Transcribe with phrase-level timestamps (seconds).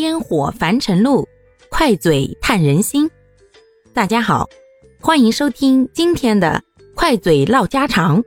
[0.00, 1.28] 烟火凡尘路，
[1.68, 3.10] 快嘴探人心。
[3.92, 4.48] 大家好，
[4.98, 6.62] 欢迎收听今天的
[6.94, 8.22] 快嘴唠家常，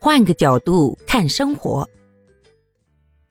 [0.00, 1.88] 换个角度看生活。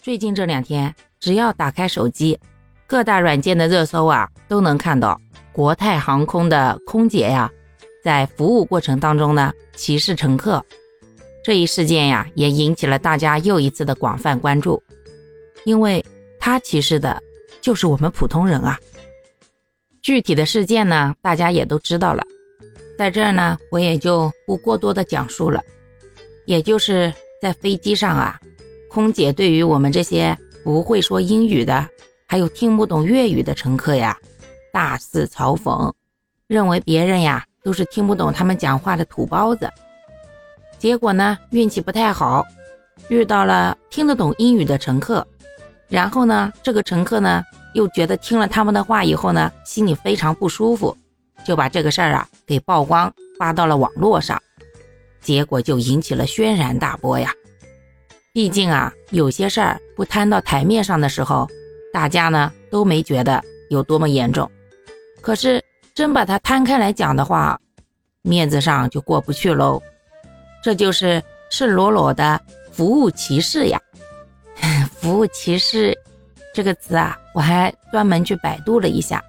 [0.01, 2.39] 最近这两天，只要打开手机，
[2.87, 5.19] 各大软件的热搜啊，都能看到
[5.51, 7.51] 国泰航空的空姐呀，
[8.01, 10.63] 在服务过程当中呢，歧视乘客。
[11.43, 14.81] 这一事件呀，也引起了大家又一次的广泛关注，
[15.65, 16.01] 因为
[16.39, 17.21] 他歧视的
[17.63, 18.77] 就是我们普通人啊。
[20.01, 22.21] 具体的事件呢，大家也都知道了，
[22.97, 25.61] 在这儿呢，我也就不过多的讲述了。
[26.45, 28.37] 也就是在飞机上啊，
[28.89, 31.87] 空姐对于我们这些不会说英语的，
[32.27, 34.17] 还有听不懂粤语的乘客呀，
[34.73, 35.89] 大肆嘲讽，
[36.47, 39.71] 认为别人呀都是听不懂他们讲话的土包子。
[40.77, 42.45] 结果呢，运气不太好，
[43.07, 45.25] 遇到了听得懂英语的乘客。
[45.93, 47.43] 然后呢，这个乘客呢，
[47.75, 50.97] 又觉得听了他们的话以后呢，心里非常不舒服，
[51.45, 54.41] 就把这个事儿啊给曝光发到了网络上。
[55.21, 57.31] 结果就引起了轩然大波呀。
[58.33, 61.47] 毕竟啊，有些事儿不摊到台面上的时候，
[61.93, 64.49] 大家呢都没觉得有多么严重。
[65.21, 67.59] 可是真把它摊开来讲的话，
[68.23, 69.79] 面子上就过不去喽。
[70.63, 73.79] 这就是赤裸裸的服务歧视呀！
[75.03, 75.93] 服务歧视
[76.53, 79.21] 这个词啊，我还专门去百度了一下，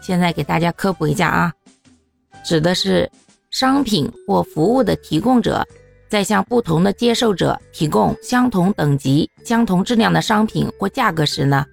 [0.00, 1.52] 现在给大家科普一下啊，
[2.44, 3.10] 指的是
[3.50, 5.66] 商品或服务的提供者，
[6.08, 11.66] 在向不同的接受者提供相同等级、相同质量的商品或价格时呢，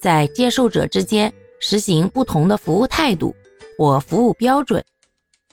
[0.00, 3.36] 在接受者之间实行不同的服务态度
[3.76, 4.82] 或服务标准，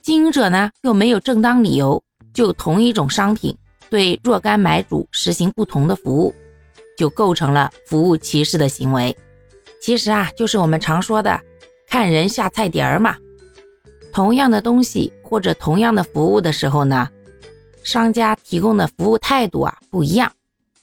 [0.01, 2.01] 经营者呢又没有正当理由。
[2.33, 3.57] 就同一种商品
[3.89, 6.33] 对若干买主实行不同的服务，
[6.97, 9.15] 就构成了服务歧视的行为。
[9.79, 11.39] 其实啊，就是我们常说的
[11.87, 13.15] “看人下菜碟儿”嘛。
[14.11, 17.07] 同样的东西或者同样的服务的时候呢，
[17.83, 20.29] 商家提供的服务态度啊不一样。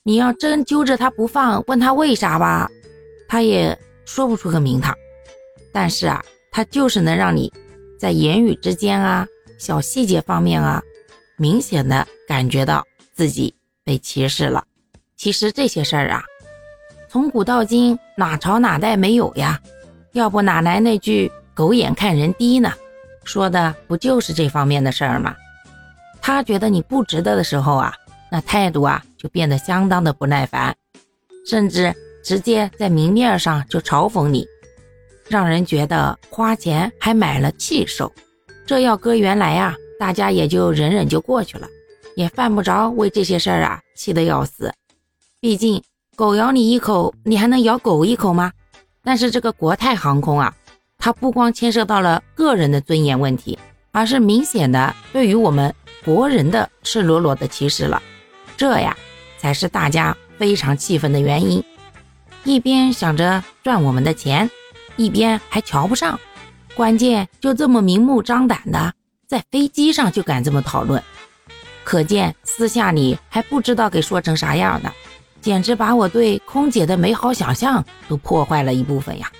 [0.04, 2.70] 你要真揪着他不放，问他为啥吧，
[3.28, 4.94] 他也说不出个名堂。
[5.72, 7.52] 但是啊，他就是能让你
[7.98, 9.26] 在言语之间啊、
[9.58, 10.80] 小细节方面啊。
[11.36, 13.52] 明显的感觉到自己
[13.82, 14.64] 被歧视了。
[15.24, 16.22] 其实这些事儿啊，
[17.08, 19.58] 从古到今哪朝哪代没有呀？
[20.12, 22.70] 要不哪来那句“狗眼看人低”呢？
[23.24, 25.34] 说的不就是这方面的事儿吗？
[26.20, 27.94] 他觉得你不值得的时候啊，
[28.30, 30.76] 那态度啊就变得相当的不耐烦，
[31.48, 34.46] 甚至直接在明面上就嘲讽你，
[35.26, 38.12] 让人觉得花钱还买了气受。
[38.66, 39.74] 这要搁原来呀。
[39.98, 41.66] 大家也就忍忍就过去了，
[42.14, 44.70] 也犯不着为这些事儿啊气得要死。
[45.44, 45.82] 毕竟
[46.16, 48.50] 狗咬你一口，你还能咬狗一口吗？
[49.02, 50.54] 但是这个国泰航空啊，
[50.96, 53.58] 它不光牵涉到了个人的尊严问题，
[53.92, 58.02] 而是明显的对于我们国人的赤裸裸的歧视了。
[58.56, 58.96] 这呀，
[59.36, 61.62] 才是大家非常气愤的原因。
[62.44, 64.50] 一边想着赚我们的钱，
[64.96, 66.18] 一边还瞧不上，
[66.74, 68.94] 关键就这么明目张胆的。
[69.28, 71.02] 在飞机上就敢这么讨论，
[71.84, 74.90] 可见私下里还不知道给说成啥样呢，
[75.44, 79.30] 简直把我对空姐的美好想象都破坏了一部分呀。